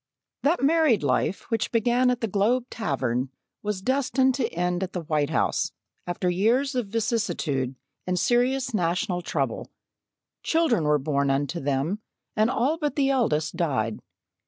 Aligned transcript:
That 0.41 0.63
married 0.63 1.03
life 1.03 1.41
which 1.51 1.71
began 1.71 2.09
at 2.09 2.21
the 2.21 2.27
Globe 2.27 2.67
Tavern 2.71 3.29
was 3.61 3.83
destined 3.83 4.33
to 4.33 4.49
end 4.51 4.81
at 4.81 4.93
the 4.93 5.03
White 5.03 5.29
House, 5.29 5.73
after 6.07 6.27
years 6.27 6.73
of 6.73 6.87
vicissitude 6.87 7.75
and 8.07 8.17
serious 8.17 8.73
national 8.73 9.21
trouble. 9.21 9.69
Children 10.41 10.85
were 10.85 10.97
born 10.97 11.29
unto 11.29 11.59
them, 11.59 11.99
and 12.35 12.49
all 12.49 12.79
but 12.79 12.95
the 12.95 13.11
eldest 13.11 13.55
died. 13.57 13.99